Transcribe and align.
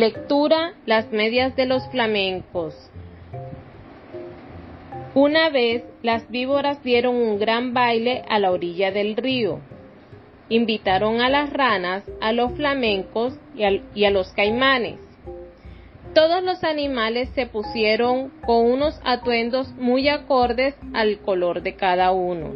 Lectura 0.00 0.72
Las 0.86 1.12
medias 1.12 1.54
de 1.56 1.66
los 1.66 1.86
flamencos. 1.90 2.74
Una 5.14 5.50
vez 5.50 5.84
las 6.02 6.30
víboras 6.30 6.82
dieron 6.82 7.16
un 7.16 7.38
gran 7.38 7.74
baile 7.74 8.24
a 8.26 8.38
la 8.38 8.50
orilla 8.50 8.92
del 8.92 9.14
río. 9.14 9.60
Invitaron 10.48 11.20
a 11.20 11.28
las 11.28 11.52
ranas, 11.52 12.02
a 12.22 12.32
los 12.32 12.50
flamencos 12.52 13.38
y, 13.54 14.04
a 14.06 14.10
los 14.10 14.32
caimanes. 14.32 14.98
Todos 16.14 16.42
los 16.42 16.64
animales 16.64 17.28
se 17.34 17.44
pusieron 17.44 18.30
con 18.46 18.70
unos 18.70 18.98
atuendos 19.04 19.68
muy 19.74 20.08
acordes 20.08 20.74
al 20.94 21.18
color 21.18 21.60
de 21.60 21.74
cada 21.74 22.10
uno, 22.10 22.54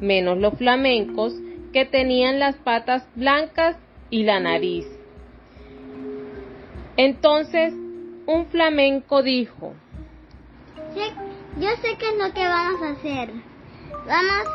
menos 0.00 0.38
los 0.38 0.54
flamencos 0.54 1.34
que 1.74 1.84
tenían 1.84 2.38
las 2.38 2.56
patas 2.56 3.06
blancas 3.16 3.76
y 4.08 4.22
la 4.22 4.40
nariz. 4.40 4.86
Entonces 7.02 7.72
un 8.26 8.44
flamenco 8.50 9.22
dijo, 9.22 9.72
yo 11.56 11.68
sé 11.80 11.96
qué 11.98 12.10
es 12.10 12.18
lo 12.18 12.34
que 12.34 12.46
vamos 12.46 12.82
a 12.82 12.90
hacer. 12.90 13.30
Vamos 14.06 14.46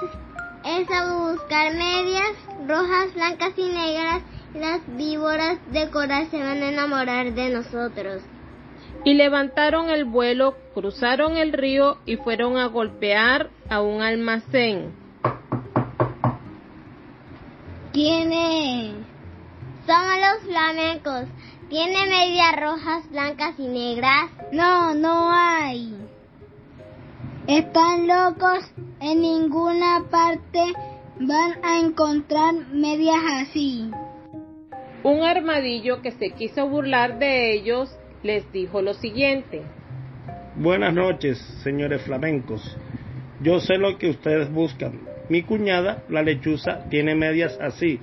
es 0.63 0.87
a 0.91 1.31
buscar 1.31 1.73
medias 1.73 2.33
rojas, 2.67 3.15
blancas 3.15 3.53
y 3.57 3.63
negras 3.63 4.21
y 4.53 4.59
las 4.59 4.81
víboras 4.95 5.57
de 5.71 5.89
coral 5.89 6.27
se 6.29 6.37
van 6.37 6.61
a 6.61 6.69
enamorar 6.69 7.33
de 7.33 7.49
nosotros. 7.49 8.21
Y 9.03 9.15
levantaron 9.15 9.89
el 9.89 10.05
vuelo, 10.05 10.55
cruzaron 10.75 11.37
el 11.37 11.51
río 11.51 11.97
y 12.05 12.17
fueron 12.17 12.57
a 12.57 12.67
golpear 12.67 13.49
a 13.69 13.81
un 13.81 14.03
almacén. 14.03 14.93
¿Quiénes? 17.91 18.93
Somos 19.87 20.15
los 20.19 20.43
flamencos. 20.47 21.25
¿Tiene 21.75 22.05
medias 22.07 22.55
rojas, 22.55 23.11
blancas 23.11 23.55
y 23.59 23.67
negras? 23.67 24.31
No, 24.53 24.95
no 24.95 25.29
hay. 25.29 25.93
Están 27.47 28.07
locos. 28.07 28.63
En 29.01 29.19
ninguna 29.19 30.05
parte 30.09 30.71
van 31.19 31.55
a 31.65 31.77
encontrar 31.81 32.53
medias 32.71 33.19
así. 33.41 33.91
Un 35.03 35.23
armadillo 35.23 36.01
que 36.01 36.11
se 36.11 36.29
quiso 36.29 36.65
burlar 36.69 37.19
de 37.19 37.51
ellos 37.51 37.93
les 38.23 38.49
dijo 38.53 38.81
lo 38.81 38.93
siguiente. 38.93 39.63
Buenas 40.55 40.93
noches, 40.93 41.39
señores 41.61 42.03
flamencos. 42.03 42.77
Yo 43.41 43.59
sé 43.59 43.77
lo 43.77 43.97
que 43.97 44.11
ustedes 44.11 44.49
buscan. 44.49 45.01
Mi 45.27 45.43
cuñada, 45.43 46.03
la 46.07 46.21
lechuza, 46.21 46.87
tiene 46.89 47.15
medias 47.15 47.59
así. 47.59 47.99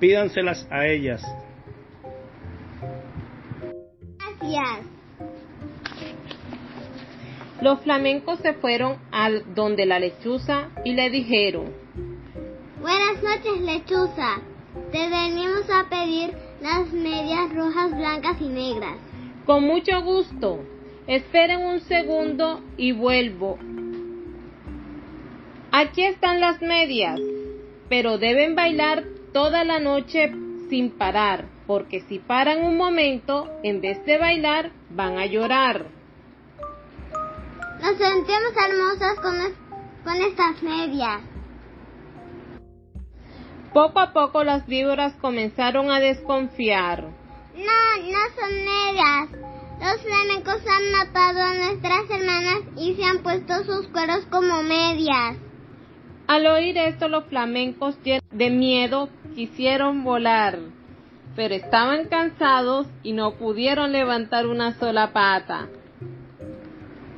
Pídanselas 0.00 0.68
a 0.70 0.86
ellas. 0.86 1.24
Los 7.60 7.80
flamencos 7.80 8.38
se 8.40 8.52
fueron 8.52 8.98
al 9.10 9.54
donde 9.54 9.86
la 9.86 9.98
lechuza 9.98 10.68
y 10.84 10.92
le 10.92 11.10
dijeron, 11.10 11.72
Buenas 12.80 13.22
noches, 13.22 13.60
lechuza. 13.62 14.40
Te 14.92 15.08
venimos 15.08 15.68
a 15.70 15.88
pedir 15.88 16.34
las 16.60 16.92
medias 16.92 17.52
rojas, 17.54 17.96
blancas 17.96 18.40
y 18.40 18.48
negras. 18.48 18.96
Con 19.46 19.64
mucho 19.64 20.02
gusto. 20.02 20.60
Esperen 21.06 21.62
un 21.62 21.80
segundo 21.80 22.60
y 22.76 22.92
vuelvo. 22.92 23.58
Aquí 25.72 26.04
están 26.04 26.40
las 26.40 26.60
medias, 26.62 27.20
pero 27.88 28.18
deben 28.18 28.54
bailar 28.54 29.04
toda 29.32 29.64
la 29.64 29.78
noche 29.78 30.32
sin 30.68 30.90
parar 30.90 31.55
porque 31.66 32.00
si 32.02 32.18
paran 32.18 32.62
un 32.62 32.76
momento, 32.76 33.48
en 33.62 33.80
vez 33.80 34.04
de 34.04 34.18
bailar, 34.18 34.70
van 34.90 35.18
a 35.18 35.26
llorar. 35.26 35.86
Nos 37.80 37.98
sentimos 37.98 38.52
hermosas 38.68 39.20
con, 39.20 39.34
con 40.04 40.22
estas 40.22 40.62
medias. 40.62 41.20
Poco 43.72 44.00
a 44.00 44.12
poco 44.12 44.42
las 44.44 44.66
víboras 44.66 45.14
comenzaron 45.20 45.90
a 45.90 46.00
desconfiar. 46.00 47.02
No, 47.02 48.10
no 48.10 48.18
son 48.38 48.50
medias. 48.64 49.46
Los 49.78 50.00
flamencos 50.00 50.62
han 50.66 50.92
matado 50.92 51.42
a 51.42 51.54
nuestras 51.54 52.10
hermanas 52.10 52.60
y 52.78 52.94
se 52.94 53.04
han 53.04 53.22
puesto 53.22 53.64
sus 53.64 53.88
cueros 53.88 54.24
como 54.30 54.62
medias. 54.62 55.36
Al 56.26 56.46
oír 56.46 56.78
esto, 56.78 57.08
los 57.08 57.26
flamencos 57.26 57.98
de 58.02 58.50
miedo 58.50 59.10
quisieron 59.34 60.02
volar 60.02 60.58
pero 61.36 61.54
estaban 61.54 62.06
cansados 62.06 62.86
y 63.02 63.12
no 63.12 63.34
pudieron 63.34 63.92
levantar 63.92 64.46
una 64.46 64.72
sola 64.72 65.12
pata. 65.12 65.68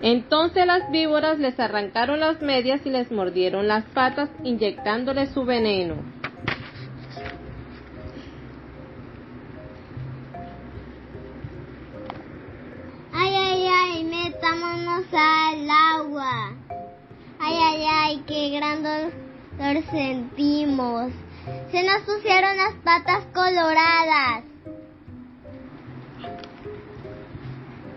Entonces 0.02 0.66
las 0.66 0.90
víboras 0.90 1.38
les 1.38 1.58
arrancaron 1.58 2.20
las 2.20 2.42
medias 2.42 2.84
y 2.84 2.90
les 2.90 3.10
mordieron 3.10 3.68
las 3.68 3.84
patas 3.86 4.28
inyectándoles 4.44 5.30
su 5.30 5.44
veneno. 5.44 5.94
Ay, 13.12 13.34
ay, 13.34 13.66
ay, 13.66 14.04
metámonos 14.04 15.04
al 15.12 15.70
agua. 15.70 16.50
Ay, 17.40 17.56
ay, 17.56 17.84
ay, 17.88 18.22
qué 18.26 18.50
gran 18.50 18.82
dolor 18.82 19.82
sentimos. 19.90 21.12
Se 21.70 21.82
nos 21.82 22.02
pusieron 22.02 22.56
las 22.56 22.74
patas 22.84 23.24
coloradas. 23.34 24.44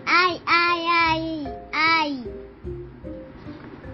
Ay, 0.06 0.40
ay, 0.46 0.86
ay, 0.90 1.48
ay. 1.72 2.24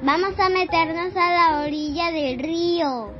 Vamos 0.03 0.39
a 0.39 0.49
meternos 0.49 1.17
a 1.17 1.33
la 1.33 1.61
orilla 1.63 2.11
del 2.11 2.39
río. 2.39 3.13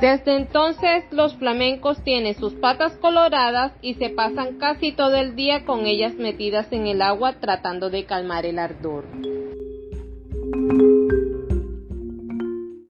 Desde 0.00 0.36
entonces 0.36 1.04
los 1.10 1.36
flamencos 1.36 2.02
tienen 2.02 2.34
sus 2.34 2.54
patas 2.54 2.96
coloradas 2.96 3.72
y 3.82 3.94
se 3.94 4.08
pasan 4.08 4.58
casi 4.58 4.92
todo 4.92 5.16
el 5.16 5.36
día 5.36 5.66
con 5.66 5.86
ellas 5.86 6.14
metidas 6.14 6.72
en 6.72 6.86
el 6.86 7.02
agua 7.02 7.34
tratando 7.34 7.90
de 7.90 8.06
calmar 8.06 8.46
el 8.46 8.58
ardor. 8.58 9.04